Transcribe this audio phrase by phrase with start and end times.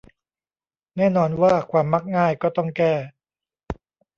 [0.97, 2.93] แน่นอนว่าความมักง่ายก็ต้องแก้